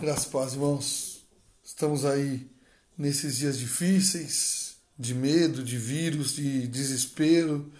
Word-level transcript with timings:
Graças 0.00 0.26
paz, 0.26 0.52
irmãos. 0.52 1.26
Estamos 1.64 2.04
aí 2.04 2.48
nesses 2.96 3.36
dias 3.36 3.58
difíceis, 3.58 4.76
de 4.96 5.12
medo, 5.12 5.60
de 5.64 5.76
vírus, 5.76 6.36
de 6.36 6.68
desespero, 6.68 7.72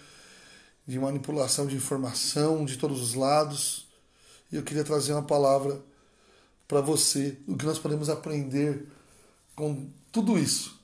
de 0.85 0.99
manipulação 0.99 1.65
de 1.65 1.77
informação 1.77 2.65
de 2.65 2.77
todos 2.77 3.01
os 3.01 3.13
lados. 3.13 3.87
E 4.51 4.57
eu 4.57 4.63
queria 4.63 4.83
trazer 4.83 5.13
uma 5.13 5.23
palavra 5.23 5.81
para 6.67 6.81
você, 6.81 7.37
o 7.47 7.55
que 7.55 7.65
nós 7.65 7.79
podemos 7.79 8.09
aprender 8.09 8.85
com 9.55 9.89
tudo 10.11 10.37
isso. 10.37 10.77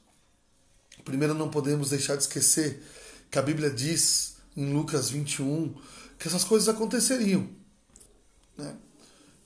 Primeiro, 1.04 1.33
não 1.33 1.49
podemos 1.49 1.89
deixar 1.89 2.15
de 2.15 2.23
esquecer 2.23 2.81
que 3.29 3.38
a 3.38 3.41
Bíblia 3.41 3.70
diz 3.70 4.38
em 4.55 4.71
Lucas 4.71 5.09
21 5.09 5.75
que 6.17 6.29
essas 6.29 6.45
coisas 6.45 6.70
aconteceriam. 6.70 7.49
Né? 8.57 8.73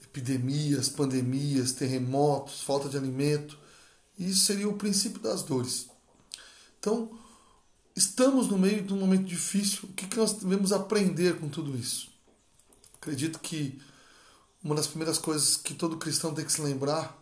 Epidemias, 0.09 0.89
pandemias, 0.89 1.71
terremotos, 1.71 2.63
falta 2.63 2.89
de 2.89 2.97
alimento. 2.97 3.57
Isso 4.17 4.45
seria 4.45 4.67
o 4.67 4.77
princípio 4.77 5.19
das 5.19 5.43
dores. 5.43 5.89
Então, 6.79 7.17
estamos 7.95 8.47
no 8.47 8.57
meio 8.57 8.83
de 8.83 8.93
um 8.93 8.99
momento 8.99 9.25
difícil. 9.25 9.81
O 9.83 9.93
que 9.93 10.17
nós 10.17 10.33
devemos 10.33 10.71
aprender 10.71 11.39
com 11.39 11.47
tudo 11.47 11.77
isso? 11.77 12.09
Acredito 12.95 13.39
que 13.39 13.79
uma 14.63 14.75
das 14.75 14.87
primeiras 14.87 15.17
coisas 15.17 15.55
que 15.55 15.73
todo 15.73 15.97
cristão 15.97 16.33
tem 16.33 16.43
que 16.43 16.51
se 16.51 16.61
lembrar, 16.61 17.17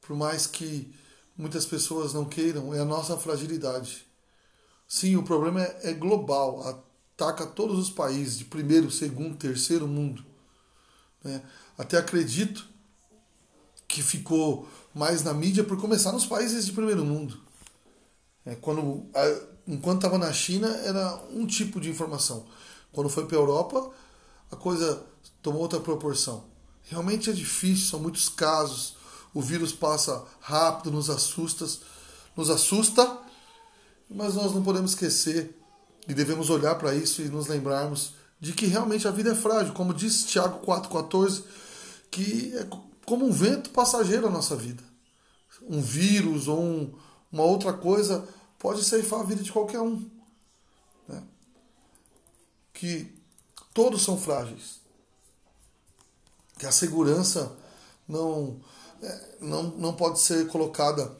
por 0.00 0.14
mais 0.16 0.46
que 0.46 0.92
muitas 1.36 1.64
pessoas 1.64 2.12
não 2.12 2.24
queiram, 2.24 2.74
é 2.74 2.80
a 2.80 2.84
nossa 2.84 3.16
fragilidade. 3.16 4.06
Sim, 4.86 5.16
o 5.16 5.22
problema 5.22 5.62
é, 5.62 5.92
global, 5.94 6.66
ataca 6.68 7.46
todos 7.46 7.78
os 7.78 7.90
países, 7.90 8.38
de 8.38 8.44
primeiro, 8.44 8.90
segundo, 8.90 9.36
terceiro 9.36 9.86
mundo. 9.86 10.24
Né? 11.22 11.42
Até 11.80 11.96
acredito 11.96 12.68
que 13.88 14.02
ficou 14.02 14.68
mais 14.94 15.24
na 15.24 15.32
mídia 15.32 15.64
por 15.64 15.80
começar 15.80 16.12
nos 16.12 16.26
países 16.26 16.66
de 16.66 16.72
primeiro 16.72 17.02
mundo. 17.06 17.40
É, 18.44 18.54
quando, 18.54 19.06
enquanto 19.66 19.96
estava 19.96 20.18
na 20.18 20.30
China, 20.30 20.68
era 20.84 21.18
um 21.32 21.46
tipo 21.46 21.80
de 21.80 21.88
informação. 21.88 22.44
Quando 22.92 23.08
foi 23.08 23.24
para 23.24 23.34
a 23.38 23.40
Europa, 23.40 23.90
a 24.52 24.56
coisa 24.56 25.02
tomou 25.40 25.62
outra 25.62 25.80
proporção. 25.80 26.44
Realmente 26.82 27.30
é 27.30 27.32
difícil, 27.32 27.86
são 27.86 28.00
muitos 28.00 28.28
casos. 28.28 28.96
O 29.32 29.40
vírus 29.40 29.72
passa 29.72 30.22
rápido, 30.38 30.90
nos 30.90 31.08
assusta, 31.08 31.66
nos 32.36 32.50
assusta, 32.50 33.18
mas 34.06 34.34
nós 34.34 34.52
não 34.52 34.62
podemos 34.62 34.90
esquecer 34.90 35.58
e 36.06 36.12
devemos 36.12 36.50
olhar 36.50 36.74
para 36.74 36.94
isso 36.94 37.22
e 37.22 37.30
nos 37.30 37.46
lembrarmos 37.46 38.12
de 38.38 38.52
que 38.52 38.66
realmente 38.66 39.08
a 39.08 39.10
vida 39.10 39.32
é 39.32 39.34
frágil, 39.34 39.72
como 39.72 39.94
diz 39.94 40.26
Tiago 40.26 40.60
4,14, 40.66 41.42
que 42.10 42.56
é 42.56 42.66
como 43.06 43.26
um 43.26 43.32
vento 43.32 43.70
passageiro 43.70 44.26
a 44.26 44.30
nossa 44.30 44.56
vida. 44.56 44.82
Um 45.62 45.80
vírus 45.80 46.48
ou 46.48 46.60
um, 46.60 46.94
uma 47.30 47.44
outra 47.44 47.72
coisa 47.72 48.26
pode 48.58 48.84
ceifar 48.84 49.20
a 49.20 49.24
vida 49.24 49.42
de 49.42 49.52
qualquer 49.52 49.80
um. 49.80 50.08
Né? 51.08 51.22
Que 52.72 53.12
todos 53.72 54.02
são 54.02 54.18
frágeis. 54.18 54.80
Que 56.58 56.66
a 56.66 56.72
segurança 56.72 57.56
não, 58.06 58.60
é, 59.02 59.36
não, 59.40 59.62
não 59.62 59.94
pode 59.94 60.20
ser 60.20 60.46
colocada 60.48 61.16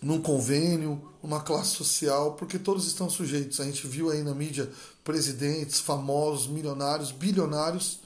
num 0.00 0.22
convênio, 0.22 1.12
numa 1.22 1.40
classe 1.40 1.70
social, 1.70 2.34
porque 2.34 2.58
todos 2.58 2.86
estão 2.86 3.10
sujeitos. 3.10 3.60
A 3.60 3.64
gente 3.64 3.86
viu 3.86 4.10
aí 4.10 4.22
na 4.22 4.34
mídia 4.34 4.70
presidentes, 5.02 5.80
famosos, 5.80 6.46
milionários, 6.46 7.10
bilionários 7.10 8.00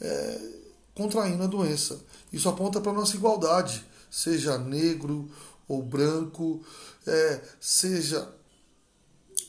é, 0.00 0.60
contraindo 1.00 1.42
a 1.42 1.46
doença. 1.46 1.98
Isso 2.30 2.46
aponta 2.46 2.78
para 2.78 2.92
a 2.92 2.94
nossa 2.94 3.16
igualdade, 3.16 3.82
seja 4.10 4.58
negro 4.58 5.30
ou 5.66 5.82
branco, 5.82 6.62
é, 7.06 7.40
seja 7.58 8.28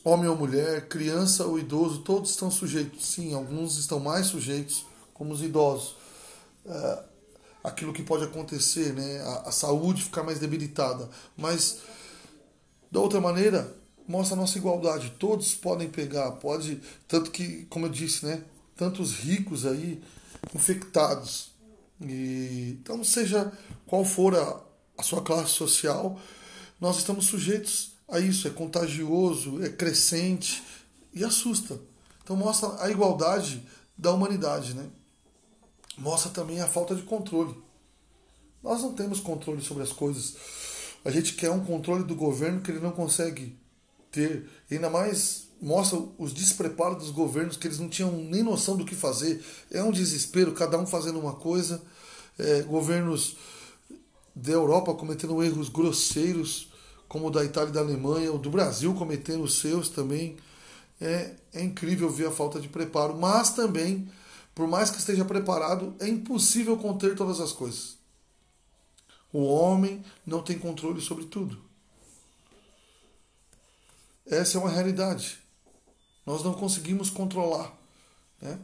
homem 0.02 0.30
ou 0.30 0.34
mulher, 0.34 0.88
criança 0.88 1.44
ou 1.44 1.58
idoso, 1.58 1.98
todos 1.98 2.30
estão 2.30 2.50
sujeitos. 2.50 3.04
Sim, 3.04 3.34
alguns 3.34 3.76
estão 3.76 4.00
mais 4.00 4.28
sujeitos, 4.28 4.86
como 5.12 5.34
os 5.34 5.42
idosos. 5.42 5.94
É, 6.64 7.04
aquilo 7.62 7.92
que 7.92 8.02
pode 8.02 8.24
acontecer, 8.24 8.94
né? 8.94 9.20
A, 9.20 9.48
a, 9.48 9.52
saúde 9.52 10.04
ficar 10.04 10.22
mais 10.22 10.38
debilitada. 10.38 11.10
Mas, 11.36 11.80
da 12.90 12.98
outra 12.98 13.20
maneira, 13.20 13.70
mostra 14.08 14.34
a 14.34 14.40
nossa 14.40 14.56
igualdade. 14.56 15.12
Todos 15.18 15.54
podem 15.54 15.90
pegar, 15.90 16.30
pode. 16.32 16.80
Tanto 17.06 17.30
que, 17.30 17.66
como 17.66 17.86
eu 17.86 17.90
disse, 17.90 18.24
né? 18.24 18.42
Tantos 18.74 19.12
ricos 19.12 19.66
aí 19.66 20.02
infectados. 20.54 21.52
E, 22.00 22.78
então, 22.80 23.02
seja 23.04 23.52
qual 23.86 24.04
for 24.04 24.36
a, 24.36 24.60
a 24.98 25.02
sua 25.02 25.22
classe 25.22 25.52
social, 25.52 26.18
nós 26.80 26.98
estamos 26.98 27.26
sujeitos 27.26 27.92
a 28.08 28.18
isso. 28.18 28.48
É 28.48 28.50
contagioso, 28.50 29.62
é 29.62 29.68
crescente 29.68 30.62
e 31.14 31.24
assusta. 31.24 31.78
Então, 32.22 32.36
mostra 32.36 32.82
a 32.82 32.90
igualdade 32.90 33.66
da 33.96 34.12
humanidade, 34.12 34.74
né? 34.74 34.88
mostra 35.96 36.30
também 36.30 36.60
a 36.60 36.66
falta 36.66 36.94
de 36.94 37.02
controle. 37.02 37.54
Nós 38.62 38.82
não 38.82 38.94
temos 38.94 39.20
controle 39.20 39.62
sobre 39.62 39.82
as 39.82 39.92
coisas. 39.92 40.36
A 41.04 41.10
gente 41.10 41.34
quer 41.34 41.50
um 41.50 41.64
controle 41.64 42.04
do 42.04 42.14
governo 42.14 42.60
que 42.60 42.70
ele 42.70 42.80
não 42.80 42.92
consegue 42.92 43.58
ter. 44.10 44.48
E 44.70 44.74
ainda 44.74 44.88
mais 44.88 45.48
mostra 45.62 45.98
os 46.18 46.34
despreparos 46.34 46.98
dos 46.98 47.10
governos, 47.10 47.56
que 47.56 47.66
eles 47.66 47.78
não 47.78 47.88
tinham 47.88 48.10
nem 48.10 48.42
noção 48.42 48.76
do 48.76 48.84
que 48.84 48.94
fazer. 48.94 49.42
É 49.70 49.82
um 49.82 49.92
desespero, 49.92 50.52
cada 50.52 50.76
um 50.78 50.86
fazendo 50.86 51.18
uma 51.18 51.34
coisa. 51.34 51.80
É, 52.38 52.62
governos 52.62 53.36
da 54.34 54.52
Europa 54.52 54.92
cometendo 54.94 55.42
erros 55.42 55.68
grosseiros, 55.68 56.70
como 57.08 57.28
o 57.28 57.30
da 57.30 57.44
Itália 57.44 57.70
e 57.70 57.72
da 57.72 57.80
Alemanha, 57.80 58.32
o 58.32 58.38
do 58.38 58.50
Brasil 58.50 58.92
cometendo 58.94 59.44
os 59.44 59.60
seus 59.60 59.88
também. 59.88 60.36
É, 61.00 61.34
é 61.54 61.62
incrível 61.62 62.10
ver 62.10 62.26
a 62.26 62.30
falta 62.30 62.60
de 62.60 62.68
preparo, 62.68 63.16
mas 63.16 63.50
também 63.50 64.08
por 64.54 64.68
mais 64.68 64.90
que 64.90 64.98
esteja 64.98 65.24
preparado, 65.24 65.94
é 65.98 66.08
impossível 66.08 66.76
conter 66.76 67.14
todas 67.14 67.40
as 67.40 67.52
coisas. 67.52 67.96
O 69.32 69.44
homem 69.44 70.04
não 70.26 70.42
tem 70.42 70.58
controle 70.58 71.00
sobre 71.00 71.24
tudo. 71.24 71.58
Essa 74.26 74.58
é 74.58 74.60
uma 74.60 74.70
realidade. 74.70 75.41
Nós 76.24 76.42
não 76.42 76.54
conseguimos 76.54 77.10
controlar 77.10 77.72
né, 78.40 78.58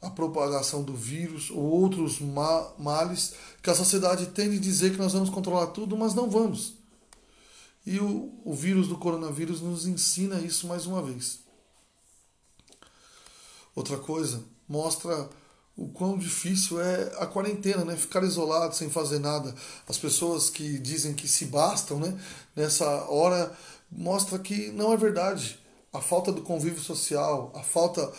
a 0.00 0.10
propagação 0.10 0.82
do 0.82 0.94
vírus 0.94 1.50
ou 1.50 1.62
outros 1.62 2.20
ma 2.20 2.72
males 2.78 3.34
que 3.62 3.70
a 3.70 3.74
sociedade 3.74 4.26
tende 4.26 4.56
a 4.56 4.60
dizer 4.60 4.92
que 4.92 4.98
nós 4.98 5.12
vamos 5.12 5.30
controlar 5.30 5.68
tudo, 5.68 5.96
mas 5.96 6.14
não 6.14 6.28
vamos. 6.28 6.74
E 7.86 7.98
o, 7.98 8.32
o 8.44 8.54
vírus 8.54 8.88
do 8.88 8.96
coronavírus 8.96 9.60
nos 9.60 9.86
ensina 9.86 10.40
isso 10.40 10.66
mais 10.66 10.86
uma 10.86 11.02
vez. 11.02 11.40
Outra 13.74 13.96
coisa 13.96 14.42
mostra 14.68 15.28
o 15.76 15.88
quão 15.88 16.18
difícil 16.18 16.80
é 16.80 17.14
a 17.18 17.26
quarentena, 17.26 17.84
né? 17.84 17.96
Ficar 17.96 18.22
isolado 18.22 18.74
sem 18.74 18.90
fazer 18.90 19.18
nada. 19.18 19.54
As 19.88 19.98
pessoas 19.98 20.50
que 20.50 20.78
dizem 20.78 21.14
que 21.14 21.26
se 21.26 21.46
bastam, 21.46 21.98
né? 21.98 22.20
Nessa 22.54 22.86
hora 23.08 23.56
mostra 23.90 24.38
que 24.38 24.70
não 24.72 24.92
é 24.92 24.96
verdade. 24.96 25.58
A 25.92 26.00
falta 26.00 26.32
do 26.32 26.42
convívio 26.42 26.80
social, 26.80 27.52
a 27.54 27.62
falta 27.62 28.10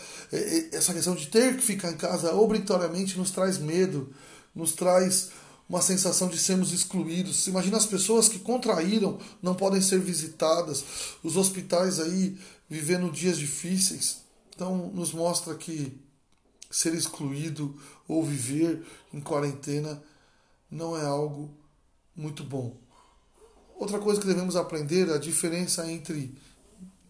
essa 0.72 0.94
questão 0.94 1.14
de 1.14 1.26
ter 1.26 1.56
que 1.56 1.62
ficar 1.62 1.90
em 1.90 1.96
casa 1.96 2.32
obrigatoriamente 2.34 3.18
nos 3.18 3.32
traz 3.32 3.58
medo, 3.58 4.14
nos 4.54 4.72
traz 4.72 5.30
uma 5.68 5.82
sensação 5.82 6.28
de 6.28 6.38
sermos 6.38 6.72
excluídos. 6.72 7.46
Imagina 7.48 7.76
as 7.76 7.86
pessoas 7.86 8.28
que 8.28 8.38
contraíram 8.38 9.18
não 9.42 9.54
podem 9.54 9.82
ser 9.82 9.98
visitadas, 9.98 10.84
os 11.22 11.36
hospitais 11.36 11.98
aí 11.98 12.38
vivendo 12.68 13.10
dias 13.10 13.38
difíceis. 13.38 14.18
Então 14.54 14.92
nos 14.94 15.12
mostra 15.12 15.54
que 15.54 16.00
ser 16.70 16.94
excluído 16.94 17.76
ou 18.06 18.22
viver 18.22 18.84
em 19.12 19.20
quarentena 19.20 20.02
não 20.70 20.96
é 20.96 21.04
algo 21.04 21.50
muito 22.14 22.44
bom. 22.44 22.76
Outra 23.76 23.98
coisa 23.98 24.20
que 24.20 24.26
devemos 24.26 24.54
aprender 24.54 25.08
é 25.08 25.14
a 25.14 25.18
diferença 25.18 25.90
entre 25.90 26.36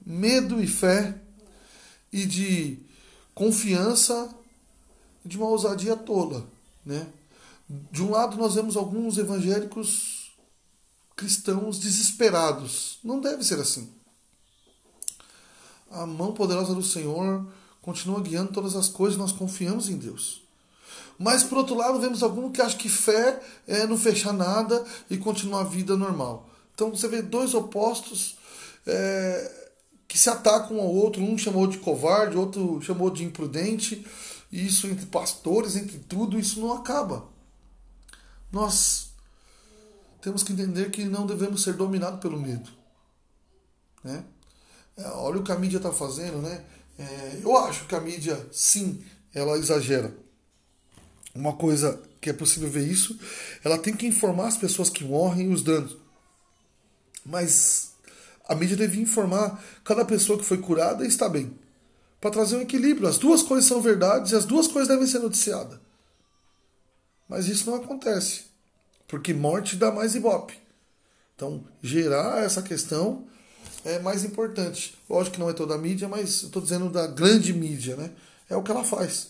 medo 0.04 0.62
e 0.62 0.66
fé 0.66 1.20
e 2.12 2.26
de 2.26 2.78
confiança 3.34 4.32
de 5.24 5.36
uma 5.36 5.48
ousadia 5.48 5.96
tola, 5.96 6.46
né? 6.84 7.06
De 7.68 8.02
um 8.02 8.10
lado 8.10 8.36
nós 8.36 8.54
vemos 8.54 8.76
alguns 8.76 9.16
evangélicos 9.16 10.32
cristãos 11.16 11.78
desesperados. 11.78 12.98
Não 13.02 13.20
deve 13.20 13.42
ser 13.42 13.58
assim. 13.58 13.90
A 15.90 16.06
mão 16.06 16.34
poderosa 16.34 16.74
do 16.74 16.82
Senhor 16.82 17.46
continua 17.80 18.20
guiando 18.20 18.52
todas 18.52 18.74
as 18.76 18.88
coisas, 18.88 19.18
nós 19.18 19.32
confiamos 19.32 19.88
em 19.88 19.96
Deus. 19.96 20.42
Mas 21.18 21.42
por 21.42 21.58
outro 21.58 21.74
lado, 21.74 22.00
vemos 22.00 22.22
alguns 22.22 22.52
que 22.52 22.60
acham 22.60 22.78
que 22.78 22.88
fé 22.88 23.40
é 23.66 23.86
não 23.86 23.96
fechar 23.96 24.32
nada 24.32 24.84
e 25.08 25.16
continuar 25.16 25.60
a 25.60 25.64
vida 25.64 25.96
normal. 25.96 26.48
Então 26.74 26.90
você 26.90 27.06
vê 27.06 27.22
dois 27.22 27.54
opostos 27.54 28.36
é, 28.86 29.63
que 30.06 30.18
se 30.18 30.28
atacam 30.28 30.76
um 30.76 30.80
ao 30.80 30.92
outro. 30.92 31.22
Um 31.22 31.36
chamou 31.36 31.66
de 31.66 31.78
covarde, 31.78 32.36
outro 32.36 32.80
chamou 32.82 33.10
de 33.10 33.24
imprudente. 33.24 34.06
E 34.50 34.66
isso 34.66 34.86
entre 34.86 35.06
pastores, 35.06 35.76
entre 35.76 35.98
tudo, 35.98 36.38
isso 36.38 36.60
não 36.60 36.72
acaba. 36.72 37.28
nós 38.52 39.12
temos 40.22 40.42
que 40.42 40.52
entender 40.52 40.90
que 40.90 41.04
não 41.04 41.26
devemos 41.26 41.62
ser 41.62 41.74
dominados 41.74 42.20
pelo 42.20 42.40
medo. 42.40 42.70
Né? 44.02 44.24
É, 44.96 45.08
olha 45.08 45.40
o 45.40 45.42
que 45.42 45.52
a 45.52 45.58
mídia 45.58 45.76
está 45.76 45.92
fazendo, 45.92 46.38
né? 46.38 46.64
É, 46.98 47.40
eu 47.42 47.56
acho 47.58 47.86
que 47.86 47.94
a 47.94 48.00
mídia, 48.00 48.48
sim, 48.52 49.04
ela 49.34 49.58
exagera. 49.58 50.16
Uma 51.34 51.54
coisa 51.54 52.00
que 52.20 52.30
é 52.30 52.32
possível 52.32 52.70
ver 52.70 52.86
isso, 52.86 53.18
ela 53.64 53.76
tem 53.76 53.94
que 53.94 54.06
informar 54.06 54.46
as 54.46 54.56
pessoas 54.56 54.88
que 54.88 55.04
morrem 55.04 55.50
e 55.50 55.52
os 55.52 55.62
danos. 55.62 55.96
Mas 57.26 57.93
a 58.46 58.54
mídia 58.54 58.76
devia 58.76 59.02
informar 59.02 59.62
cada 59.82 60.04
pessoa 60.04 60.38
que 60.38 60.44
foi 60.44 60.58
curada 60.58 61.04
e 61.04 61.08
está 61.08 61.28
bem. 61.28 61.58
Para 62.20 62.30
trazer 62.30 62.56
um 62.56 62.62
equilíbrio. 62.62 63.08
As 63.08 63.18
duas 63.18 63.42
coisas 63.42 63.68
são 63.68 63.80
verdades 63.80 64.32
e 64.32 64.36
as 64.36 64.44
duas 64.44 64.66
coisas 64.66 64.88
devem 64.88 65.06
ser 65.06 65.18
noticiadas. 65.18 65.78
Mas 67.28 67.48
isso 67.48 67.70
não 67.70 67.76
acontece. 67.76 68.44
Porque 69.06 69.32
morte 69.32 69.76
dá 69.76 69.90
mais 69.90 70.14
ibope. 70.14 70.54
Então, 71.34 71.64
gerar 71.82 72.44
essa 72.44 72.62
questão 72.62 73.26
é 73.84 73.98
mais 73.98 74.24
importante. 74.24 74.96
Lógico 75.08 75.34
que 75.34 75.40
não 75.40 75.50
é 75.50 75.52
toda 75.52 75.74
a 75.74 75.78
mídia, 75.78 76.08
mas 76.08 76.42
eu 76.42 76.46
estou 76.46 76.62
dizendo 76.62 76.88
da 76.88 77.06
grande 77.06 77.52
mídia, 77.52 77.96
né? 77.96 78.10
É 78.48 78.56
o 78.56 78.62
que 78.62 78.70
ela 78.70 78.84
faz. 78.84 79.28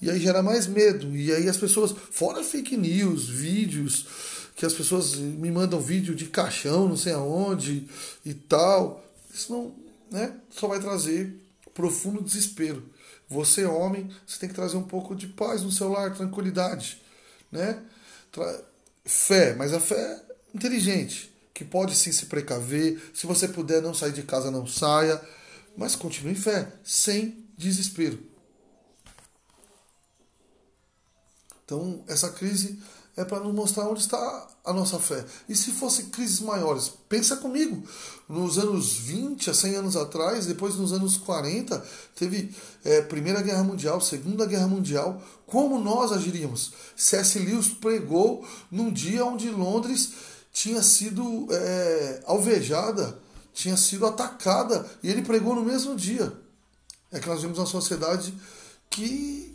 E 0.00 0.10
aí 0.10 0.18
gera 0.18 0.42
mais 0.42 0.66
medo. 0.66 1.14
E 1.16 1.32
aí 1.32 1.48
as 1.48 1.56
pessoas, 1.56 1.94
fora 2.10 2.42
fake 2.42 2.76
news, 2.76 3.28
vídeos, 3.28 4.06
que 4.54 4.66
as 4.66 4.74
pessoas 4.74 5.14
me 5.14 5.50
mandam 5.50 5.80
vídeo 5.80 6.14
de 6.14 6.26
caixão, 6.26 6.88
não 6.88 6.96
sei 6.96 7.12
aonde 7.12 7.88
e 8.24 8.34
tal. 8.34 9.04
Isso 9.32 9.52
não, 9.52 9.74
né? 10.10 10.36
Só 10.50 10.68
vai 10.68 10.80
trazer 10.80 11.34
profundo 11.74 12.22
desespero. 12.22 12.90
Você, 13.28 13.64
homem, 13.64 14.10
você 14.26 14.38
tem 14.38 14.48
que 14.48 14.54
trazer 14.54 14.76
um 14.76 14.82
pouco 14.82 15.14
de 15.14 15.26
paz 15.26 15.62
no 15.62 15.72
seu 15.72 15.88
lar, 15.88 16.14
tranquilidade, 16.14 17.00
né? 17.50 17.82
Tra 18.30 18.62
fé, 19.04 19.54
mas 19.54 19.72
a 19.72 19.80
fé 19.80 20.22
inteligente, 20.54 21.32
que 21.52 21.64
pode 21.64 21.96
sim 21.96 22.12
se 22.12 22.26
precaver. 22.26 23.00
Se 23.14 23.26
você 23.26 23.48
puder 23.48 23.80
não 23.82 23.94
sair 23.94 24.12
de 24.12 24.22
casa, 24.22 24.50
não 24.50 24.66
saia, 24.66 25.20
mas 25.76 25.96
continue 25.96 26.32
em 26.32 26.36
fé, 26.36 26.70
sem 26.84 27.44
desespero. 27.56 28.22
Então, 31.64 32.04
essa 32.06 32.30
crise 32.30 32.78
é 33.16 33.24
para 33.24 33.40
nos 33.40 33.54
mostrar 33.54 33.86
onde 33.86 34.00
está 34.00 34.48
a 34.64 34.72
nossa 34.72 34.98
fé. 34.98 35.24
E 35.48 35.54
se 35.54 35.72
fossem 35.72 36.06
crises 36.06 36.40
maiores? 36.40 36.90
Pensa 37.08 37.36
comigo. 37.36 37.86
Nos 38.28 38.58
anos 38.58 38.94
20, 38.94 39.50
a 39.50 39.54
100 39.54 39.74
anos 39.74 39.96
atrás, 39.96 40.46
depois 40.46 40.76
nos 40.76 40.92
anos 40.92 41.18
40, 41.18 41.84
teve 42.14 42.54
é, 42.84 43.02
Primeira 43.02 43.42
Guerra 43.42 43.64
Mundial, 43.64 44.00
Segunda 44.00 44.46
Guerra 44.46 44.66
Mundial. 44.66 45.22
Como 45.46 45.78
nós 45.78 46.10
agiríamos? 46.10 46.72
C.S. 46.96 47.38
Lewis 47.38 47.68
pregou 47.68 48.46
num 48.70 48.90
dia 48.90 49.24
onde 49.24 49.50
Londres 49.50 50.12
tinha 50.50 50.82
sido 50.82 51.48
é, 51.50 52.22
alvejada, 52.26 53.18
tinha 53.52 53.76
sido 53.76 54.06
atacada, 54.06 54.88
e 55.02 55.10
ele 55.10 55.22
pregou 55.22 55.54
no 55.54 55.62
mesmo 55.62 55.94
dia. 55.94 56.32
É 57.10 57.20
que 57.20 57.28
nós 57.28 57.42
vemos 57.42 57.58
uma 57.58 57.66
sociedade 57.66 58.32
que 58.88 59.54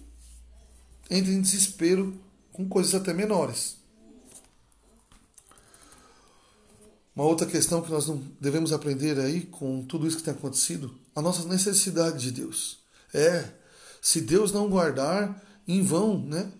entra 1.09 1.31
em 1.31 1.41
desespero 1.41 2.13
com 2.57 2.67
coisas 2.67 2.95
até 2.95 3.13
menores. 3.13 3.77
Uma 7.15 7.25
outra 7.25 7.45
questão 7.45 7.83
que 7.83 7.91
nós 7.91 8.07
não 8.07 8.17
devemos 8.41 8.73
aprender 8.73 9.19
aí 9.19 9.41
com 9.41 9.85
tudo 9.85 10.07
isso 10.07 10.17
que 10.17 10.23
tem 10.23 10.33
acontecido, 10.33 10.93
a 11.15 11.21
nossa 11.21 11.47
necessidade 11.47 12.19
de 12.19 12.31
Deus. 12.31 12.79
É, 13.13 13.47
se 14.01 14.21
Deus 14.21 14.51
não 14.51 14.69
guardar, 14.69 15.39
em 15.67 15.83
vão, 15.83 16.19
né? 16.19 16.51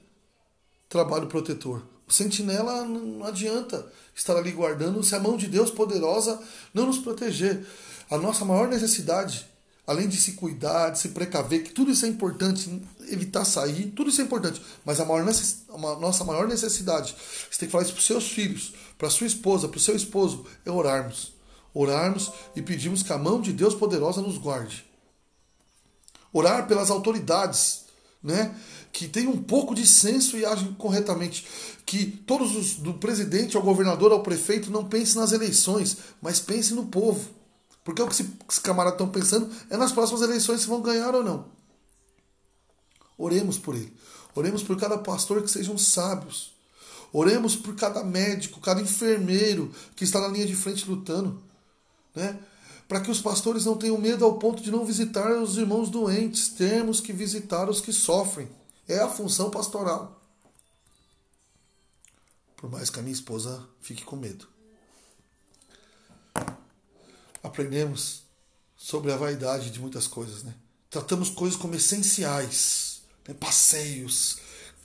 Trabalho 0.88 1.28
protetor. 1.28 1.84
O 2.08 2.14
sentinela 2.14 2.86
não 2.86 3.26
adianta 3.26 3.92
estar 4.16 4.38
ali 4.38 4.52
guardando 4.52 5.04
se 5.04 5.16
a 5.16 5.20
mão 5.20 5.36
de 5.36 5.48
Deus 5.48 5.72
poderosa 5.72 6.40
não 6.74 6.86
nos 6.86 7.00
proteger. 7.00 7.66
A 8.10 8.18
nossa 8.18 8.46
maior 8.46 8.68
necessidade 8.68 9.48
além 9.88 10.10
de 10.10 10.18
se 10.18 10.34
cuidar, 10.34 10.90
de 10.90 11.00
se 11.00 11.10
precaver, 11.10 11.64
que 11.64 11.72
tudo 11.72 11.90
isso 11.90 12.06
é 12.06 12.10
importante, 12.10 12.82
evitar 13.10 13.46
sair, 13.46 13.90
tudo 13.96 14.10
isso 14.10 14.20
é 14.20 14.26
importante. 14.26 14.62
Mas 14.84 15.00
a, 15.00 15.06
maior 15.06 15.26
necess... 15.26 15.64
a 15.70 15.78
nossa 15.78 16.26
maior 16.26 16.46
necessidade, 16.46 17.16
você 17.50 17.58
tem 17.58 17.70
que 17.70 17.72
falar 17.72 17.86
isso 17.86 17.94
para 17.94 18.02
os 18.02 18.06
seus 18.06 18.30
filhos, 18.30 18.74
para 18.98 19.10
sua 19.10 19.26
esposa, 19.26 19.70
para 19.70 19.78
o 19.78 19.82
seu 19.82 19.96
esposo, 19.96 20.46
é 20.66 20.70
orarmos. 20.70 21.34
Orarmos 21.74 22.32
e 22.54 22.62
pedirmos 22.62 23.02
que 23.02 23.14
a 23.14 23.18
mão 23.18 23.40
de 23.40 23.54
Deus 23.54 23.74
poderosa 23.74 24.22
nos 24.22 24.38
guarde. 24.38 24.86
Orar 26.34 26.68
pelas 26.68 26.90
autoridades, 26.90 27.86
né? 28.22 28.54
que 28.92 29.08
tenham 29.08 29.32
um 29.32 29.42
pouco 29.42 29.74
de 29.74 29.88
senso 29.88 30.36
e 30.38 30.46
agem 30.46 30.74
corretamente. 30.74 31.46
Que 31.86 32.06
todos 32.06 32.56
os, 32.56 32.74
do 32.74 32.96
presidente 32.96 33.56
ao 33.56 33.64
governador 33.64 34.12
ao 34.12 34.24
prefeito, 34.24 34.70
não 34.70 34.86
pensem 34.86 35.22
nas 35.22 35.32
eleições, 35.32 35.98
mas 36.22 36.40
pensem 36.40 36.76
no 36.76 36.88
povo 36.88 37.38
porque 37.88 38.02
o 38.02 38.08
que 38.10 38.12
esses 38.12 38.60
camaradas 38.62 38.96
estão 38.96 39.08
pensando 39.08 39.50
é 39.70 39.78
nas 39.78 39.94
próximas 39.94 40.22
eleições 40.22 40.60
se 40.60 40.68
vão 40.68 40.82
ganhar 40.82 41.16
ou 41.16 41.24
não. 41.24 41.46
Oremos 43.18 43.58
por 43.58 43.76
ele. 43.76 43.96
Oremos 44.36 44.62
por 44.62 44.78
cada 44.78 44.98
pastor 44.98 45.42
que 45.42 45.50
sejam 45.50 45.78
sábios. 45.78 46.54
Oremos 47.14 47.56
por 47.56 47.78
cada 47.78 48.04
médico, 48.04 48.60
cada 48.60 48.82
enfermeiro 48.82 49.74
que 49.96 50.04
está 50.04 50.20
na 50.20 50.28
linha 50.28 50.46
de 50.46 50.54
frente 50.54 50.86
lutando. 50.86 51.42
Né? 52.14 52.38
Para 52.90 53.00
que 53.00 53.10
os 53.10 53.22
pastores 53.22 53.64
não 53.64 53.78
tenham 53.78 53.98
medo 53.98 54.26
ao 54.26 54.38
ponto 54.38 54.62
de 54.62 54.70
não 54.70 54.84
visitar 54.84 55.32
os 55.42 55.58
irmãos 55.58 55.90
doentes. 55.90 56.50
Temos 56.50 57.00
que 57.00 57.14
visitar 57.14 57.70
os 57.70 57.80
que 57.80 57.94
sofrem. 57.94 58.50
É 58.86 59.00
a 59.00 59.08
função 59.08 59.50
pastoral. 59.50 60.22
Por 62.58 62.70
mais 62.70 62.90
que 62.90 63.00
a 63.00 63.02
minha 63.02 63.14
esposa 63.14 63.66
fique 63.80 64.04
com 64.04 64.18
medo 64.18 64.57
aprendemos 67.44 68.24
sobre 68.76 69.12
a 69.12 69.18
vaidade 69.18 69.72
de 69.72 69.80
muitas 69.80 70.08
coisas, 70.08 70.44
né? 70.44 70.54
Tratamos 70.90 71.30
coisas 71.30 71.58
como 71.58 71.76
essenciais, 71.76 73.02
né? 73.28 73.34
passeios, 73.34 74.38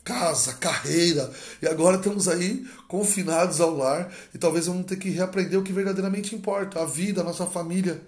casa, 0.03 0.55
carreira, 0.55 1.31
e 1.61 1.67
agora 1.67 1.97
estamos 1.97 2.27
aí 2.27 2.67
confinados 2.89 3.61
ao 3.61 3.77
lar 3.77 4.13
e 4.35 4.39
talvez 4.39 4.67
vamos 4.67 4.87
ter 4.87 4.97
que 4.97 5.11
reaprender 5.11 5.59
o 5.59 5.63
que 5.63 5.73
verdadeiramente 5.73 6.35
importa, 6.35 6.83
a 6.83 6.85
vida, 6.85 7.21
a 7.21 7.25
nossa 7.25 7.47
família, 7.47 8.03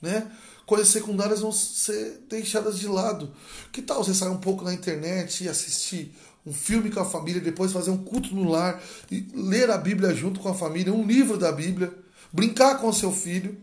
né? 0.00 0.30
Coisas 0.64 0.88
secundárias 0.88 1.40
vão 1.40 1.50
ser 1.50 2.22
deixadas 2.28 2.78
de 2.78 2.86
lado. 2.86 3.32
Que 3.72 3.82
tal 3.82 4.02
você 4.02 4.14
sair 4.14 4.30
um 4.30 4.38
pouco 4.38 4.64
na 4.64 4.72
internet 4.72 5.42
e 5.44 5.48
assistir 5.48 6.14
um 6.46 6.52
filme 6.52 6.90
com 6.90 7.00
a 7.00 7.04
família, 7.04 7.40
depois 7.40 7.72
fazer 7.72 7.90
um 7.90 8.02
culto 8.02 8.34
no 8.34 8.48
lar 8.48 8.80
e 9.10 9.26
ler 9.34 9.70
a 9.70 9.78
Bíblia 9.78 10.14
junto 10.14 10.40
com 10.40 10.48
a 10.48 10.54
família, 10.54 10.92
um 10.92 11.04
livro 11.04 11.36
da 11.36 11.50
Bíblia, 11.50 11.92
brincar 12.32 12.78
com 12.78 12.88
o 12.88 12.92
seu 12.92 13.12
filho? 13.12 13.56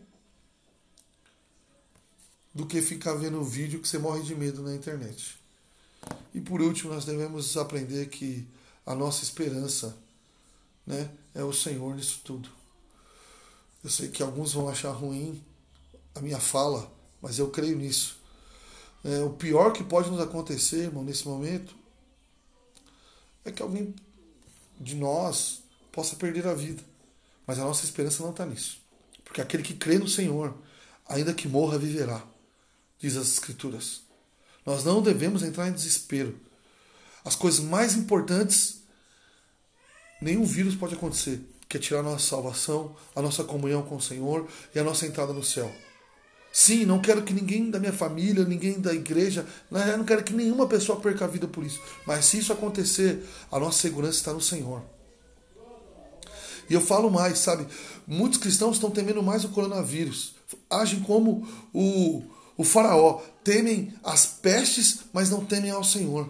Do 2.53 2.65
que 2.65 2.81
ficar 2.81 3.13
vendo 3.13 3.43
vídeo 3.43 3.79
que 3.79 3.87
você 3.87 3.97
morre 3.97 4.21
de 4.21 4.35
medo 4.35 4.61
na 4.61 4.73
internet. 4.73 5.37
E 6.33 6.41
por 6.41 6.61
último, 6.61 6.93
nós 6.93 7.05
devemos 7.05 7.57
aprender 7.57 8.09
que 8.09 8.47
a 8.85 8.95
nossa 8.95 9.23
esperança 9.23 9.95
né, 10.85 11.11
é 11.33 11.43
o 11.43 11.53
Senhor 11.53 11.95
nisso 11.95 12.21
tudo. 12.23 12.49
Eu 13.83 13.89
sei 13.89 14.09
que 14.09 14.23
alguns 14.23 14.53
vão 14.53 14.67
achar 14.67 14.91
ruim 14.91 15.43
a 16.15 16.21
minha 16.21 16.39
fala, 16.39 16.91
mas 17.21 17.37
eu 17.39 17.49
creio 17.49 17.77
nisso. 17.77 18.17
É, 19.03 19.21
o 19.21 19.29
pior 19.29 19.71
que 19.71 19.83
pode 19.83 20.09
nos 20.09 20.19
acontecer, 20.19 20.83
irmão, 20.83 21.03
nesse 21.03 21.27
momento, 21.27 21.75
é 23.45 23.51
que 23.51 23.61
alguém 23.61 23.95
de 24.79 24.95
nós 24.95 25.61
possa 25.91 26.15
perder 26.15 26.47
a 26.47 26.53
vida. 26.53 26.83
Mas 27.45 27.59
a 27.59 27.63
nossa 27.63 27.85
esperança 27.85 28.21
não 28.21 28.31
está 28.31 28.45
nisso. 28.45 28.79
Porque 29.23 29.41
aquele 29.41 29.63
que 29.63 29.73
crê 29.73 29.97
no 29.97 30.07
Senhor, 30.07 30.55
ainda 31.07 31.33
que 31.33 31.47
morra, 31.47 31.77
viverá 31.77 32.23
diz 32.99 33.17
as 33.17 33.29
Escrituras. 33.29 34.01
Nós 34.65 34.83
não 34.83 35.01
devemos 35.01 35.41
entrar 35.41 35.67
em 35.67 35.73
desespero. 35.73 36.39
As 37.23 37.35
coisas 37.35 37.59
mais 37.59 37.95
importantes, 37.95 38.81
nenhum 40.21 40.45
vírus 40.45 40.75
pode 40.75 40.95
acontecer, 40.95 41.41
que 41.67 41.77
é 41.77 41.79
tirar 41.79 42.01
a 42.01 42.03
nossa 42.03 42.27
salvação, 42.27 42.95
a 43.15 43.21
nossa 43.21 43.43
comunhão 43.43 43.81
com 43.83 43.95
o 43.95 44.01
Senhor 44.01 44.47
e 44.73 44.79
a 44.79 44.83
nossa 44.83 45.05
entrada 45.05 45.33
no 45.33 45.43
céu. 45.43 45.73
Sim, 46.51 46.85
não 46.85 46.99
quero 46.99 47.23
que 47.23 47.33
ninguém 47.33 47.69
da 47.69 47.79
minha 47.79 47.93
família, 47.93 48.43
ninguém 48.43 48.79
da 48.79 48.93
igreja, 48.93 49.45
não 49.69 50.03
quero 50.03 50.23
que 50.23 50.33
nenhuma 50.33 50.67
pessoa 50.67 50.99
perca 50.99 51.25
a 51.25 51.27
vida 51.27 51.47
por 51.47 51.63
isso. 51.63 51.79
Mas 52.07 52.25
se 52.25 52.39
isso 52.39 52.51
acontecer, 52.51 53.23
a 53.51 53.59
nossa 53.59 53.79
segurança 53.79 54.17
está 54.17 54.33
no 54.33 54.41
Senhor. 54.41 54.83
E 56.69 56.73
eu 56.73 56.81
falo 56.81 57.09
mais, 57.09 57.39
sabe? 57.39 57.67
Muitos 58.05 58.39
cristãos 58.39 58.75
estão 58.75 58.91
temendo 58.91 59.21
mais 59.21 59.43
o 59.43 59.49
coronavírus. 59.49 60.35
Agem 60.69 60.99
como 61.01 61.47
o, 61.73 62.23
o 62.59 62.63
faraó 62.65 63.21
temem 63.41 63.93
as 64.03 64.25
pestes, 64.25 64.99
mas 65.13 65.29
não 65.29 65.45
temem 65.45 65.71
ao 65.71 65.81
Senhor. 65.81 66.29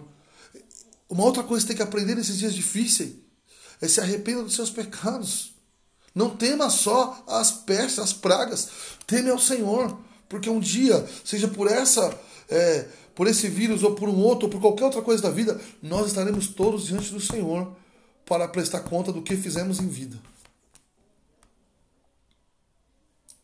Uma 1.08 1.24
outra 1.24 1.42
coisa 1.42 1.64
que 1.64 1.66
tem 1.66 1.76
que 1.76 1.82
aprender 1.82 2.14
nesses 2.14 2.38
dias 2.38 2.54
difíceis 2.54 3.14
é 3.80 3.88
se 3.88 4.00
arrependa 4.00 4.44
dos 4.44 4.54
seus 4.54 4.70
pecados. 4.70 5.52
Não 6.14 6.30
tema 6.30 6.70
só 6.70 7.24
as 7.26 7.50
pestes, 7.50 7.98
as 7.98 8.12
pragas. 8.12 8.68
Teme 9.08 9.28
ao 9.28 9.40
Senhor. 9.40 9.98
Porque 10.28 10.48
um 10.48 10.60
dia, 10.60 11.04
seja 11.24 11.48
por 11.48 11.66
essa, 11.66 12.16
é, 12.48 12.86
por 13.12 13.26
esse 13.26 13.48
vírus, 13.48 13.82
ou 13.82 13.96
por 13.96 14.08
um 14.08 14.20
outro, 14.20 14.44
ou 14.44 14.50
por 14.52 14.60
qualquer 14.60 14.84
outra 14.84 15.02
coisa 15.02 15.20
da 15.20 15.30
vida, 15.30 15.60
nós 15.82 16.06
estaremos 16.06 16.46
todos 16.46 16.86
diante 16.86 17.12
do 17.12 17.20
Senhor. 17.20 17.74
para 18.24 18.46
prestar 18.46 18.82
conta 18.82 19.12
do 19.12 19.20
que 19.20 19.36
fizemos 19.36 19.80
em 19.80 19.88
vida. 19.88 20.16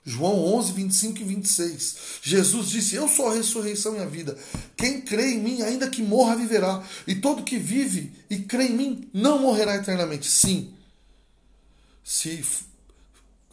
João 0.08 0.54
11, 0.54 0.72
25 0.72 1.18
e 1.18 1.24
26. 1.24 1.96
Jesus 2.22 2.68
disse: 2.68 2.94
Eu 2.94 3.08
sou 3.08 3.28
a 3.28 3.34
ressurreição 3.34 3.96
e 3.96 3.98
a 3.98 4.06
vida. 4.06 4.38
Quem 4.76 5.00
crê 5.00 5.32
em 5.32 5.40
mim, 5.40 5.62
ainda 5.62 5.90
que 5.90 6.00
morra, 6.00 6.36
viverá. 6.36 6.86
E 7.08 7.16
todo 7.16 7.42
que 7.42 7.58
vive 7.58 8.12
e 8.30 8.38
crê 8.38 8.68
em 8.68 8.76
mim 8.76 9.10
não 9.12 9.40
morrerá 9.40 9.74
eternamente. 9.74 10.30
Sim. 10.30 10.72
Se 12.04 12.44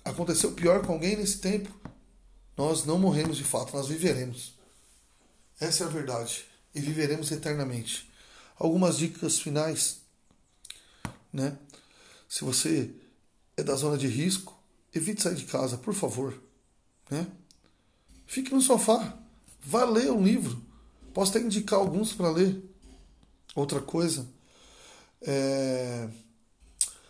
aconteceu 0.05 0.51
pior 0.51 0.85
com 0.85 0.93
alguém 0.93 1.17
nesse 1.17 1.39
tempo, 1.39 1.73
nós 2.55 2.85
não 2.85 2.99
morremos 2.99 3.37
de 3.37 3.43
fato, 3.43 3.75
nós 3.75 3.87
viveremos. 3.87 4.53
Essa 5.59 5.85
é 5.85 5.87
a 5.87 5.89
verdade. 5.89 6.45
E 6.75 6.79
viveremos 6.79 7.31
eternamente. 7.31 8.07
Algumas 8.59 8.99
dicas 8.99 9.39
finais. 9.39 10.01
Né? 11.31 11.57
Se 12.29 12.43
você 12.43 12.91
é 13.57 13.63
da 13.63 13.73
zona 13.73 13.97
de 13.97 14.05
risco, 14.05 14.55
evite 14.93 15.23
sair 15.23 15.35
de 15.35 15.45
casa, 15.45 15.77
por 15.77 15.95
favor. 15.95 16.42
Né? 17.13 17.27
Fique 18.25 18.51
no 18.51 18.59
sofá. 18.59 19.15
Vá 19.61 19.85
ler 19.85 20.11
um 20.11 20.23
livro. 20.23 20.59
Posso 21.13 21.29
até 21.29 21.45
indicar 21.45 21.77
alguns 21.77 22.11
para 22.11 22.31
ler. 22.31 22.59
Outra 23.55 23.79
coisa. 23.79 24.27
É... 25.21 26.09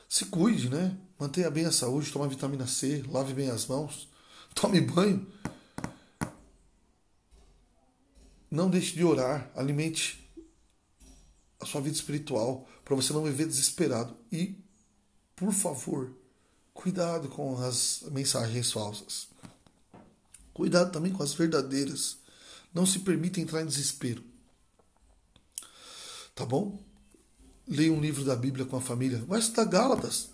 Se 0.09 0.25
cuide, 0.25 0.69
né? 0.69 0.97
Mantenha 1.17 1.49
bem 1.49 1.65
a 1.65 1.71
saúde, 1.71 2.11
tome 2.11 2.27
vitamina 2.27 2.67
C, 2.67 3.01
lave 3.07 3.33
bem 3.33 3.49
as 3.49 3.65
mãos, 3.65 4.09
tome 4.53 4.81
banho. 4.81 5.25
Não 8.51 8.69
deixe 8.69 8.93
de 8.93 9.05
orar, 9.05 9.49
alimente 9.55 10.29
a 11.61 11.65
sua 11.65 11.79
vida 11.79 11.95
espiritual 11.95 12.67
para 12.83 12.93
você 12.93 13.13
não 13.13 13.23
viver 13.23 13.47
desesperado. 13.47 14.17
E, 14.29 14.59
por 15.33 15.53
favor, 15.53 16.11
cuidado 16.73 17.29
com 17.29 17.57
as 17.57 18.03
mensagens 18.11 18.69
falsas. 18.69 19.32
Cuidado 20.53 20.91
também 20.91 21.11
com 21.11 21.23
as 21.23 21.33
verdadeiras. 21.33 22.17
Não 22.73 22.85
se 22.85 22.99
permita 22.99 23.39
entrar 23.39 23.61
em 23.61 23.65
desespero. 23.65 24.23
Tá 26.35 26.45
bom? 26.45 26.79
Leia 27.67 27.93
um 27.93 28.01
livro 28.01 28.23
da 28.23 28.35
Bíblia 28.35 28.65
com 28.65 28.75
a 28.75 28.81
família. 28.81 29.23
Vai 29.27 29.39
estudar 29.39 29.65
Gálatas. 29.65 30.29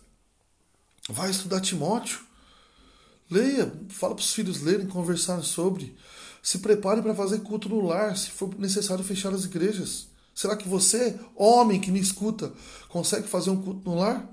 Vai 1.10 1.30
estudar 1.30 1.62
Timóteo. 1.62 2.20
Leia, 3.30 3.72
fala 3.90 4.16
para 4.16 4.24
os 4.24 4.34
filhos 4.34 4.62
lerem, 4.62 4.88
conversarem 4.88 5.44
sobre. 5.44 5.96
Se 6.42 6.60
prepare 6.60 7.02
para 7.02 7.14
fazer 7.14 7.42
culto 7.42 7.70
no 7.70 7.86
lar, 7.86 8.18
se 8.18 8.32
for 8.32 8.58
necessário 8.58 9.04
fechar 9.04 9.34
as 9.34 9.46
igrejas. 9.46 10.08
Será 10.34 10.56
que 10.56 10.68
você, 10.68 11.20
homem 11.36 11.82
que 11.82 11.92
me 11.92 12.00
escuta, 12.00 12.54
consegue 12.88 13.28
fazer 13.28 13.50
um 13.50 13.62
culto 13.62 13.88
no 13.90 13.98
lar? 13.98 14.28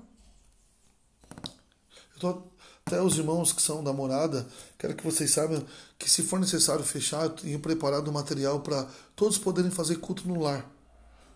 Eu 2.15 2.19
tô, 2.19 2.43
até 2.87 3.01
os 3.01 3.17
irmãos 3.17 3.51
que 3.51 3.61
são 3.61 3.83
da 3.83 3.91
morada, 3.91 4.47
quero 4.77 4.95
que 4.95 5.03
vocês 5.03 5.31
saibam 5.31 5.61
que 5.99 6.09
se 6.09 6.23
for 6.23 6.39
necessário 6.39 6.85
fechar, 6.85 7.25
eu 7.25 7.31
tenho 7.31 7.59
preparado 7.59 8.07
o 8.07 8.13
material 8.13 8.61
para 8.61 8.87
todos 9.13 9.37
poderem 9.37 9.69
fazer 9.69 9.97
culto 9.97 10.25
no 10.25 10.39
lar 10.39 10.65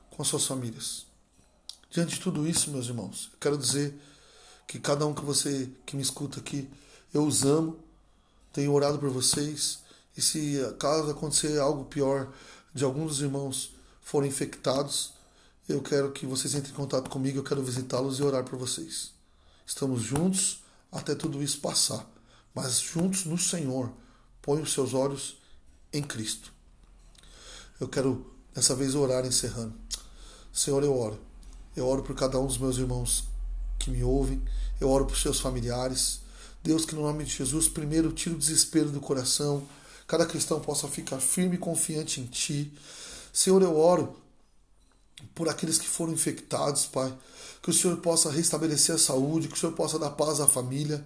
com 0.09 0.21
as 0.21 0.29
suas 0.29 0.45
famílias. 0.45 1.05
Diante 1.89 2.15
de 2.15 2.21
tudo 2.21 2.47
isso, 2.47 2.71
meus 2.71 2.87
irmãos, 2.87 3.29
quero 3.37 3.57
dizer 3.57 3.93
que 4.65 4.79
cada 4.79 5.05
um 5.05 5.13
que 5.13 5.25
você 5.25 5.69
que 5.85 5.97
me 5.97 6.01
escuta 6.01 6.39
aqui, 6.39 6.69
eu 7.13 7.25
os 7.25 7.43
amo, 7.43 7.77
tenho 8.53 8.71
orado 8.71 8.97
por 8.97 9.09
vocês, 9.09 9.79
e 10.15 10.21
se 10.21 10.57
caso 10.79 11.11
acontecer 11.11 11.59
algo 11.59 11.83
pior 11.83 12.31
de 12.73 12.85
alguns 12.85 13.09
dos 13.09 13.21
irmãos 13.21 13.75
forem 14.01 14.29
infectados, 14.29 15.11
eu 15.67 15.81
quero 15.81 16.13
que 16.13 16.25
vocês 16.25 16.55
entrem 16.55 16.71
em 16.71 16.77
contato 16.77 17.09
comigo, 17.09 17.39
eu 17.39 17.43
quero 17.43 17.61
visitá-los 17.61 18.19
e 18.19 18.23
orar 18.23 18.45
por 18.45 18.57
vocês. 18.57 19.11
Estamos 19.67 20.01
juntos 20.01 20.60
até 20.91 21.15
tudo 21.15 21.41
isso 21.41 21.59
passar, 21.59 22.05
mas 22.53 22.79
juntos 22.79 23.25
no 23.25 23.37
Senhor, 23.37 23.91
põe 24.41 24.61
os 24.61 24.73
seus 24.73 24.93
olhos 24.93 25.37
em 25.93 26.01
Cristo. 26.01 26.51
Eu 27.79 27.87
quero 27.87 28.33
dessa 28.53 28.75
vez 28.75 28.93
orar 28.93 29.25
encerrando. 29.25 29.73
Senhor, 30.51 30.83
eu 30.83 30.97
oro. 30.97 31.19
Eu 31.75 31.87
oro 31.87 32.03
por 32.03 32.15
cada 32.15 32.37
um 32.39 32.45
dos 32.45 32.57
meus 32.57 32.77
irmãos 32.77 33.23
que 33.79 33.89
me 33.89 34.03
ouvem, 34.03 34.41
eu 34.79 34.89
oro 34.89 35.05
por 35.05 35.17
seus 35.17 35.39
familiares. 35.39 36.21
Deus, 36.61 36.85
que 36.85 36.93
no 36.93 37.01
nome 37.01 37.23
de 37.23 37.31
Jesus, 37.31 37.67
primeiro 37.67 38.11
tira 38.11 38.35
o 38.35 38.37
desespero 38.37 38.89
do 38.89 38.99
coração, 38.99 39.67
cada 40.05 40.25
cristão 40.25 40.59
possa 40.59 40.87
ficar 40.87 41.19
firme 41.19 41.55
e 41.55 41.59
confiante 41.59 42.19
em 42.19 42.25
Ti. 42.25 42.71
Senhor, 43.33 43.61
eu 43.61 43.77
oro 43.79 44.20
por 45.33 45.49
aqueles 45.49 45.77
que 45.77 45.87
foram 45.87 46.13
infectados, 46.13 46.85
Pai. 46.85 47.13
Que 47.61 47.69
o 47.69 47.73
Senhor 47.73 47.97
possa 47.97 48.31
restabelecer 48.31 48.95
a 48.95 48.97
saúde, 48.97 49.47
que 49.47 49.55
o 49.55 49.57
Senhor 49.57 49.73
possa 49.73 49.99
dar 49.99 50.11
paz 50.11 50.39
à 50.39 50.47
família. 50.47 51.05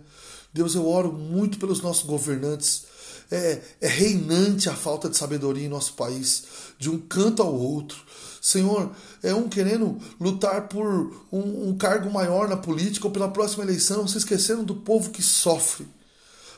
Deus, 0.53 0.73
eu 0.73 0.87
oro 0.87 1.11
muito 1.11 1.59
pelos 1.59 1.81
nossos 1.81 2.05
governantes. 2.05 2.85
É, 3.29 3.61
é 3.81 3.87
reinante 3.87 4.69
a 4.69 4.75
falta 4.75 5.09
de 5.09 5.17
sabedoria 5.17 5.65
em 5.65 5.69
nosso 5.69 5.93
país, 5.93 6.43
de 6.77 6.89
um 6.89 6.99
canto 6.99 7.41
ao 7.41 7.53
outro. 7.53 7.97
Senhor, 8.41 8.91
é 9.23 9.33
um 9.33 9.49
querendo 9.49 9.97
lutar 10.19 10.67
por 10.67 10.85
um, 11.31 11.69
um 11.69 11.77
cargo 11.77 12.11
maior 12.11 12.47
na 12.47 12.55
política 12.55 13.07
ou 13.07 13.11
pela 13.11 13.27
próxima 13.27 13.63
eleição, 13.63 14.07
se 14.07 14.19
esquecendo 14.19 14.63
do 14.63 14.75
povo 14.75 15.09
que 15.09 15.23
sofre. 15.23 15.87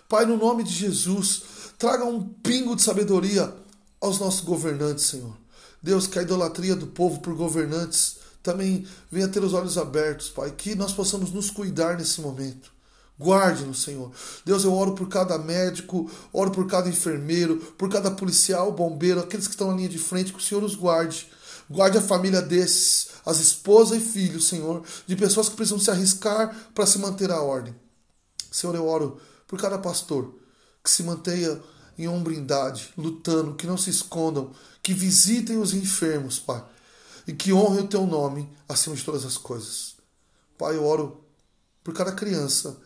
Pai, 0.09 0.25
no 0.25 0.37
nome 0.37 0.63
de 0.63 0.73
Jesus, 0.73 1.43
traga 1.77 2.03
um 2.03 2.21
pingo 2.21 2.75
de 2.75 2.81
sabedoria 2.81 3.53
aos 4.01 4.19
nossos 4.19 4.41
governantes, 4.41 5.05
Senhor. 5.05 5.33
Deus, 5.81 6.07
que 6.07 6.19
a 6.19 6.21
idolatria 6.21 6.75
do 6.75 6.87
povo 6.87 7.19
por 7.19 7.33
governantes 7.35 8.17
também 8.41 8.87
venha 9.11 9.27
ter 9.27 9.43
os 9.43 9.53
olhos 9.53 9.77
abertos, 9.77 10.29
Pai, 10.29 10.51
que 10.51 10.75
nós 10.75 10.93
possamos 10.93 11.31
nos 11.31 11.49
cuidar 11.49 11.97
nesse 11.97 12.21
momento. 12.21 12.71
Guarde-nos, 13.19 13.81
Senhor. 13.81 14.11
Deus, 14.45 14.63
eu 14.63 14.73
oro 14.73 14.93
por 14.93 15.09
cada 15.09 15.37
médico, 15.37 16.09
oro 16.31 16.51
por 16.51 16.67
cada 16.67 16.87
enfermeiro, 16.87 17.57
por 17.77 17.89
cada 17.89 18.11
policial, 18.11 18.71
bombeiro, 18.71 19.19
aqueles 19.19 19.47
que 19.47 19.53
estão 19.53 19.71
na 19.71 19.77
linha 19.77 19.89
de 19.89 19.97
frente, 19.97 20.31
que 20.31 20.39
o 20.39 20.41
Senhor 20.41 20.63
os 20.63 20.75
guarde. 20.75 21.27
Guarde 21.69 21.97
a 21.97 22.01
família 22.01 22.41
desses, 22.41 23.09
as 23.25 23.39
esposas 23.39 23.97
e 23.97 24.05
filhos, 24.05 24.47
Senhor, 24.47 24.83
de 25.05 25.15
pessoas 25.15 25.49
que 25.49 25.55
precisam 25.55 25.79
se 25.79 25.91
arriscar 25.91 26.55
para 26.73 26.85
se 26.85 26.99
manter 26.99 27.31
a 27.31 27.41
ordem. 27.41 27.75
Senhor, 28.51 28.75
eu 28.75 28.87
oro 28.87 29.19
por 29.47 29.59
cada 29.59 29.77
pastor 29.77 30.33
que 30.83 30.89
se 30.89 31.03
mantenha 31.03 31.59
em 31.97 32.07
hombridade, 32.07 32.93
lutando, 32.97 33.55
que 33.55 33.67
não 33.67 33.77
se 33.77 33.89
escondam, 33.89 34.51
que 34.81 34.93
visitem 34.93 35.57
os 35.57 35.73
enfermos, 35.73 36.39
Pai, 36.39 36.63
e 37.27 37.33
que 37.33 37.51
honrem 37.51 37.85
o 37.85 37.87
teu 37.87 38.05
nome 38.05 38.49
acima 38.69 38.95
de 38.95 39.03
todas 39.03 39.25
as 39.25 39.37
coisas. 39.37 39.95
Pai, 40.57 40.75
eu 40.75 40.85
oro 40.85 41.23
por 41.83 41.93
cada 41.93 42.11
criança, 42.11 42.77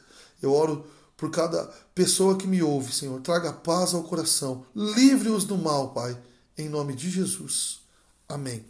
eu 0.41 0.53
oro 0.53 0.85
por 1.17 1.29
cada 1.29 1.65
pessoa 1.93 2.37
que 2.37 2.47
me 2.47 2.63
ouve, 2.63 2.91
Senhor. 2.91 3.21
Traga 3.21 3.53
paz 3.53 3.93
ao 3.93 4.03
coração, 4.03 4.65
livre-os 4.75 5.45
do 5.45 5.57
mal, 5.57 5.89
Pai, 5.89 6.17
em 6.57 6.67
nome 6.67 6.95
de 6.95 7.09
Jesus. 7.09 7.81
Amém. 8.27 8.65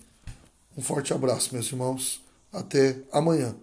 Um 0.75 0.81
forte 0.81 1.13
abraço, 1.13 1.53
meus 1.53 1.67
irmãos. 1.67 2.21
Até 2.51 3.01
amanhã. 3.11 3.55